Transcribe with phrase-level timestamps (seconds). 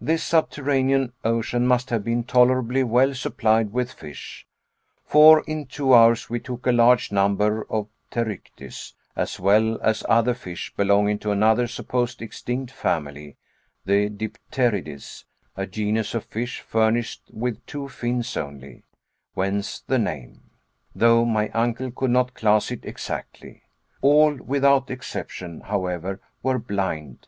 [0.00, 4.46] This subterranean ocean must have been tolerably well supplied with fish,
[5.04, 10.32] for in two hours we took a large number of Pterychtis, as well as other
[10.32, 13.36] fish belonging to another supposed extinct family
[13.84, 15.24] the Dipterides
[15.56, 18.84] (a genus of fish, furnished with two fins only,
[19.32, 20.50] whence the name),
[20.94, 23.64] though my uncle could not class it exactly.
[24.02, 27.26] All, without exception, however, were blind.